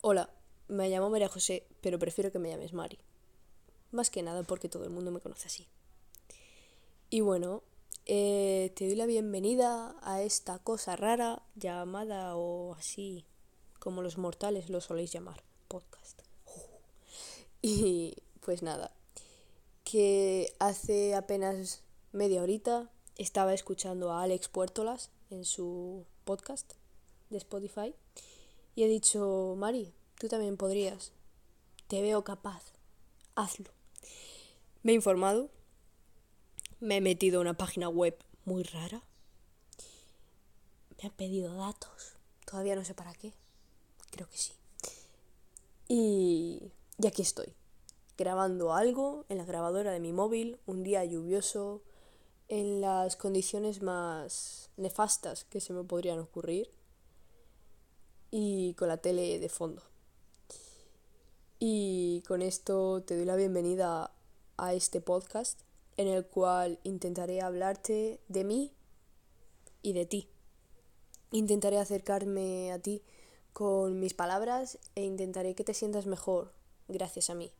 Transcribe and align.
Hola, 0.00 0.30
me 0.68 0.88
llamo 0.88 1.10
María 1.10 1.28
José, 1.28 1.66
pero 1.80 1.98
prefiero 1.98 2.30
que 2.30 2.38
me 2.38 2.48
llames 2.50 2.72
Mari. 2.72 3.00
Más 3.90 4.10
que 4.10 4.22
nada 4.22 4.44
porque 4.44 4.68
todo 4.68 4.84
el 4.84 4.90
mundo 4.90 5.10
me 5.10 5.18
conoce 5.18 5.48
así. 5.48 5.66
Y 7.10 7.20
bueno, 7.20 7.64
eh, 8.06 8.72
te 8.76 8.86
doy 8.86 8.94
la 8.94 9.06
bienvenida 9.06 9.96
a 10.02 10.22
esta 10.22 10.60
cosa 10.60 10.94
rara 10.94 11.42
llamada 11.56 12.36
o 12.36 12.74
así 12.74 13.24
como 13.80 14.00
los 14.00 14.18
mortales 14.18 14.70
lo 14.70 14.80
soléis 14.80 15.10
llamar, 15.10 15.42
podcast. 15.66 16.22
Y 17.60 18.14
pues 18.40 18.62
nada, 18.62 18.92
que 19.82 20.54
hace 20.60 21.16
apenas 21.16 21.82
media 22.12 22.40
horita 22.40 22.88
estaba 23.16 23.52
escuchando 23.52 24.12
a 24.12 24.22
Alex 24.22 24.46
Puertolas 24.48 25.10
en 25.30 25.44
su 25.44 26.06
podcast 26.24 26.74
de 27.30 27.38
Spotify 27.38 27.96
y 28.78 28.84
he 28.84 28.86
dicho, 28.86 29.56
Mari, 29.56 29.92
tú 30.20 30.28
también 30.28 30.56
podrías. 30.56 31.10
Te 31.88 32.00
veo 32.00 32.22
capaz. 32.22 32.62
Hazlo. 33.34 33.72
Me 34.84 34.92
he 34.92 34.94
informado. 34.94 35.50
Me 36.78 36.98
he 36.98 37.00
metido 37.00 37.38
a 37.38 37.40
una 37.40 37.54
página 37.54 37.88
web 37.88 38.16
muy 38.44 38.62
rara. 38.62 39.02
Me 40.96 41.08
han 41.08 41.16
pedido 41.16 41.56
datos. 41.56 42.12
Todavía 42.48 42.76
no 42.76 42.84
sé 42.84 42.94
para 42.94 43.14
qué. 43.14 43.32
Creo 44.12 44.28
que 44.28 44.38
sí. 44.38 44.52
Y, 45.88 46.70
y 46.98 47.06
aquí 47.08 47.22
estoy. 47.22 47.52
Grabando 48.16 48.74
algo 48.74 49.24
en 49.28 49.38
la 49.38 49.44
grabadora 49.44 49.90
de 49.90 49.98
mi 49.98 50.12
móvil. 50.12 50.60
Un 50.66 50.84
día 50.84 51.04
lluvioso. 51.04 51.82
En 52.46 52.80
las 52.80 53.16
condiciones 53.16 53.82
más 53.82 54.70
nefastas 54.76 55.42
que 55.46 55.60
se 55.60 55.72
me 55.72 55.82
podrían 55.82 56.20
ocurrir 56.20 56.77
y 58.30 58.74
con 58.74 58.88
la 58.88 58.98
tele 58.98 59.38
de 59.38 59.48
fondo. 59.48 59.82
Y 61.58 62.22
con 62.26 62.42
esto 62.42 63.02
te 63.02 63.16
doy 63.16 63.24
la 63.24 63.36
bienvenida 63.36 64.12
a 64.56 64.74
este 64.74 65.00
podcast 65.00 65.60
en 65.96 66.08
el 66.08 66.24
cual 66.24 66.78
intentaré 66.84 67.40
hablarte 67.40 68.20
de 68.28 68.44
mí 68.44 68.72
y 69.82 69.92
de 69.92 70.06
ti. 70.06 70.28
Intentaré 71.32 71.78
acercarme 71.78 72.72
a 72.72 72.78
ti 72.78 73.02
con 73.52 73.98
mis 73.98 74.14
palabras 74.14 74.78
e 74.94 75.02
intentaré 75.02 75.54
que 75.54 75.64
te 75.64 75.74
sientas 75.74 76.06
mejor 76.06 76.52
gracias 76.86 77.30
a 77.30 77.34
mí. 77.34 77.50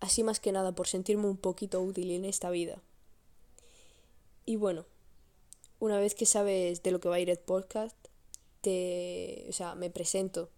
Así 0.00 0.22
más 0.22 0.40
que 0.40 0.52
nada 0.52 0.72
por 0.72 0.88
sentirme 0.88 1.26
un 1.26 1.36
poquito 1.36 1.80
útil 1.80 2.10
en 2.10 2.24
esta 2.24 2.50
vida. 2.50 2.82
Y 4.44 4.56
bueno, 4.56 4.84
una 5.78 5.98
vez 5.98 6.14
que 6.14 6.26
sabes 6.26 6.82
de 6.82 6.90
lo 6.90 7.00
que 7.00 7.08
va 7.08 7.14
a 7.14 7.20
ir 7.20 7.30
el 7.30 7.38
podcast, 7.38 7.96
o 9.48 9.52
sea, 9.52 9.74
me 9.74 9.90
presento. 9.90 10.50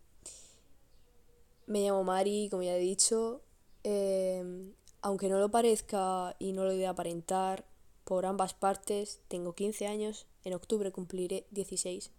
Me 1.66 1.80
llamo 1.80 2.04
Mari, 2.04 2.48
como 2.50 2.62
ya 2.62 2.76
he 2.76 2.80
dicho. 2.80 3.42
Em, 3.82 4.72
aunque 5.02 5.28
no 5.28 5.38
lo 5.38 5.50
parezca 5.50 6.36
y 6.38 6.52
no 6.52 6.64
lo 6.64 6.72
de 6.72 6.86
aparentar, 6.86 7.64
por 8.06 8.24
ambas 8.24 8.54
partes, 8.54 9.18
tengo 9.26 9.54
15 9.54 9.88
años, 9.88 10.26
en 10.44 10.54
octubre 10.54 10.92
cumpliré 10.92 11.44
16. 11.50 12.12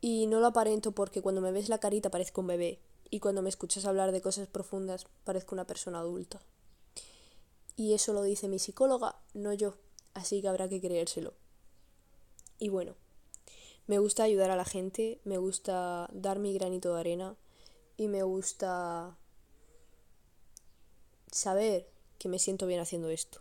Y 0.00 0.26
no 0.26 0.40
lo 0.40 0.48
aparento 0.48 0.92
porque 0.92 1.22
cuando 1.22 1.40
me 1.40 1.52
ves 1.52 1.68
la 1.68 1.78
carita 1.78 2.10
parezco 2.10 2.40
un 2.40 2.48
bebé 2.48 2.80
y 3.08 3.20
cuando 3.20 3.40
me 3.40 3.48
escuchas 3.48 3.84
hablar 3.84 4.10
de 4.10 4.20
cosas 4.20 4.48
profundas 4.48 5.06
parezco 5.22 5.54
una 5.54 5.66
persona 5.66 6.00
adulta. 6.00 6.40
Y 7.76 7.94
eso 7.94 8.12
lo 8.12 8.22
dice 8.24 8.48
mi 8.48 8.58
psicóloga, 8.58 9.16
no 9.32 9.52
yo, 9.52 9.74
así 10.12 10.42
que 10.42 10.48
habrá 10.48 10.68
que 10.68 10.80
creérselo. 10.80 11.34
Y 12.58 12.68
bueno, 12.68 12.96
me 13.86 13.98
gusta 13.98 14.24
ayudar 14.24 14.50
a 14.50 14.56
la 14.56 14.64
gente, 14.64 15.20
me 15.24 15.38
gusta 15.38 16.08
dar 16.12 16.38
mi 16.38 16.52
granito 16.52 16.94
de 16.94 17.00
arena 17.00 17.36
y 17.96 18.08
me 18.08 18.22
gusta 18.22 19.16
saber 21.30 21.88
que 22.18 22.28
me 22.28 22.38
siento 22.38 22.66
bien 22.66 22.80
haciendo 22.80 23.10
esto. 23.10 23.40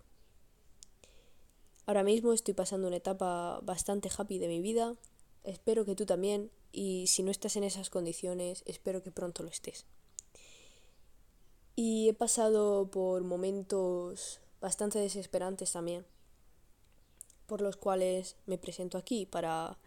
Ahora 1.87 2.03
mismo 2.03 2.33
estoy 2.33 2.53
pasando 2.53 2.87
una 2.87 2.97
etapa 2.97 3.59
bastante 3.63 4.09
happy 4.15 4.39
de 4.39 4.47
mi 4.47 4.61
vida, 4.61 4.95
espero 5.43 5.85
que 5.85 5.95
tú 5.95 6.05
también 6.05 6.51
y 6.71 7.07
si 7.07 7.23
no 7.23 7.31
estás 7.31 7.55
en 7.55 7.63
esas 7.63 7.89
condiciones, 7.89 8.63
espero 8.65 9.01
que 9.01 9.11
pronto 9.11 9.43
lo 9.43 9.49
estés. 9.49 9.85
Y 11.75 12.09
he 12.09 12.13
pasado 12.13 12.89
por 12.89 13.23
momentos 13.23 14.39
bastante 14.61 14.99
desesperantes 14.99 15.71
también, 15.71 16.05
por 17.45 17.61
los 17.61 17.77
cuales 17.77 18.35
me 18.45 18.57
presento 18.57 18.97
aquí 18.97 19.25
para 19.25 19.77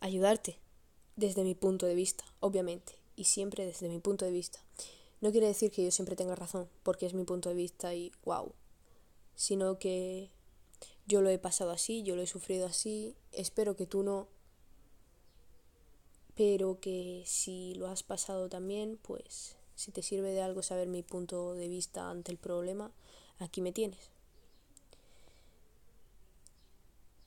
ayudarte 0.00 0.58
desde 1.16 1.44
mi 1.44 1.54
punto 1.54 1.86
de 1.86 1.94
vista, 1.94 2.24
obviamente, 2.40 2.94
y 3.16 3.24
siempre 3.24 3.66
desde 3.66 3.88
mi 3.88 3.98
punto 3.98 4.24
de 4.24 4.30
vista. 4.30 4.60
No 5.20 5.32
quiere 5.32 5.48
decir 5.48 5.70
que 5.70 5.84
yo 5.84 5.90
siempre 5.90 6.16
tenga 6.16 6.36
razón, 6.36 6.68
porque 6.82 7.06
es 7.06 7.14
mi 7.14 7.24
punto 7.24 7.48
de 7.48 7.56
vista 7.56 7.94
y 7.94 8.12
wow, 8.24 8.52
sino 9.34 9.78
que 9.78 10.30
yo 11.06 11.22
lo 11.22 11.30
he 11.30 11.38
pasado 11.38 11.70
así, 11.70 12.02
yo 12.02 12.14
lo 12.14 12.22
he 12.22 12.26
sufrido 12.26 12.66
así, 12.66 13.16
espero 13.32 13.74
que 13.76 13.86
tú 13.86 14.02
no, 14.02 14.28
pero 16.36 16.78
que 16.80 17.24
si 17.26 17.74
lo 17.74 17.88
has 17.88 18.04
pasado 18.04 18.48
también, 18.48 18.96
pues 19.02 19.56
si 19.74 19.90
te 19.90 20.02
sirve 20.02 20.30
de 20.30 20.42
algo 20.42 20.62
saber 20.62 20.86
mi 20.86 21.02
punto 21.02 21.54
de 21.54 21.66
vista 21.66 22.10
ante 22.10 22.30
el 22.30 22.38
problema, 22.38 22.92
aquí 23.38 23.60
me 23.60 23.72
tienes. 23.72 24.10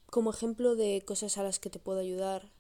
Como 0.09 0.31
ejemplo 0.31 0.75
de 0.75 1.01
cosas 1.05 1.37
a 1.37 1.43
las 1.43 1.59
que 1.59 1.69
te 1.69 1.79
puedo 1.79 1.99
ayudar, 1.99 2.51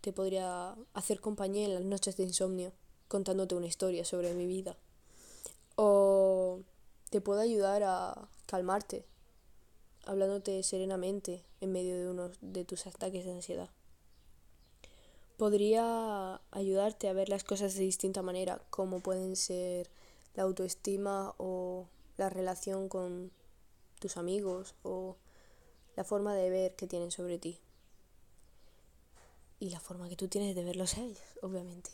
te 0.00 0.12
podría 0.12 0.74
hacer 0.94 1.20
compañía 1.20 1.66
en 1.66 1.74
las 1.74 1.84
noches 1.84 2.16
de 2.16 2.24
insomnio, 2.24 2.72
contándote 3.08 3.54
una 3.54 3.66
historia 3.66 4.04
sobre 4.04 4.34
mi 4.34 4.46
vida. 4.46 4.76
O 5.76 6.60
te 7.10 7.20
puedo 7.20 7.40
ayudar 7.40 7.82
a 7.84 8.28
calmarte, 8.46 9.04
hablándote 10.04 10.62
serenamente 10.62 11.44
en 11.60 11.72
medio 11.72 11.98
de 11.98 12.08
uno 12.08 12.30
de 12.40 12.64
tus 12.64 12.86
ataques 12.86 13.24
de 13.24 13.32
ansiedad. 13.32 13.68
Podría 15.36 16.40
ayudarte 16.50 17.08
a 17.08 17.12
ver 17.12 17.28
las 17.28 17.44
cosas 17.44 17.74
de 17.74 17.82
distinta 17.82 18.22
manera, 18.22 18.62
como 18.70 19.00
pueden 19.00 19.36
ser 19.36 19.90
la 20.34 20.42
autoestima 20.44 21.34
o 21.38 21.86
la 22.16 22.28
relación 22.28 22.88
con 22.88 23.30
tus 23.98 24.16
amigos 24.16 24.74
o 24.82 25.16
la 25.96 26.04
forma 26.04 26.34
de 26.34 26.50
ver 26.50 26.76
que 26.76 26.86
tienen 26.86 27.10
sobre 27.10 27.38
ti 27.38 27.58
y 29.60 29.68
la 29.68 29.78
forma 29.78 30.08
que 30.08 30.16
tú 30.16 30.26
tienes 30.26 30.56
de 30.56 30.64
verlos 30.64 30.96
a 30.96 31.02
ellos, 31.04 31.20
obviamente. 31.42 31.90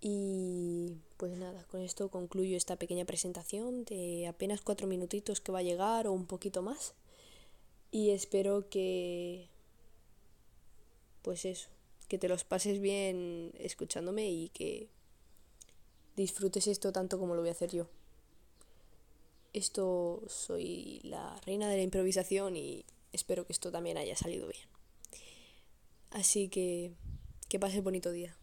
Y 0.00 0.96
pues 1.18 1.36
nada, 1.36 1.64
con 1.64 1.82
esto 1.82 2.08
concluyo 2.08 2.56
esta 2.56 2.76
pequeña 2.76 3.04
presentación 3.04 3.84
de 3.84 4.26
apenas 4.28 4.62
cuatro 4.62 4.86
minutitos 4.86 5.40
que 5.40 5.52
va 5.52 5.58
a 5.58 5.62
llegar 5.62 6.06
o 6.06 6.12
un 6.12 6.26
poquito 6.26 6.62
más. 6.62 6.94
Y 7.90 8.10
espero 8.10 8.70
que, 8.70 9.48
pues 11.22 11.44
eso, 11.44 11.68
que 12.08 12.18
te 12.18 12.28
los 12.28 12.44
pases 12.44 12.80
bien 12.80 13.52
escuchándome 13.58 14.30
y 14.30 14.48
que 14.50 14.88
disfrutes 16.16 16.68
esto 16.68 16.92
tanto 16.92 17.18
como 17.18 17.34
lo 17.34 17.42
voy 17.42 17.48
a 17.50 17.52
hacer 17.52 17.72
yo. 17.72 17.88
Esto 19.52 20.22
soy 20.28 21.00
la 21.02 21.38
reina 21.40 21.68
de 21.68 21.76
la 21.76 21.82
improvisación 21.82 22.56
y 22.56 22.84
espero 23.12 23.44
que 23.44 23.52
esto 23.52 23.72
también 23.72 23.98
haya 23.98 24.16
salido 24.16 24.46
bien. 24.46 24.79
Así 26.10 26.48
que 26.48 26.92
que 27.48 27.58
pases 27.58 27.82
bonito 27.82 28.12
día. 28.12 28.36